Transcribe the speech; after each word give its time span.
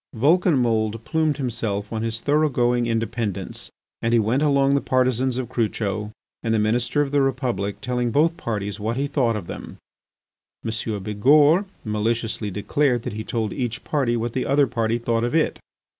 Vulcanmould 0.15 1.03
plumed 1.03 1.37
himself 1.37 1.93
on 1.93 2.01
his 2.01 2.21
thoroughgoing 2.21 2.87
independence 2.87 3.69
and 4.01 4.13
he 4.13 4.19
went 4.19 4.41
among 4.41 4.73
the 4.73 4.81
partisans 4.81 5.37
of 5.37 5.47
Crucho 5.47 6.11
and 6.41 6.55
the 6.55 6.57
Minister 6.57 7.03
of 7.03 7.11
the 7.11 7.21
Republic 7.21 7.79
telling 7.81 8.09
both 8.09 8.35
parties 8.35 8.79
what 8.79 8.97
he 8.97 9.05
thought 9.05 9.35
of 9.35 9.45
them. 9.45 9.77
M. 10.65 10.71
Bigourd 11.03 11.65
maliciously 11.85 12.49
declared 12.49 13.03
that 13.03 13.13
he 13.13 13.23
told 13.23 13.53
each 13.53 13.83
party 13.83 14.17
what 14.17 14.33
the 14.33 14.47
other 14.47 14.65
party 14.65 14.97
thought 14.97 15.23
of 15.23 15.35
it. 15.35 15.59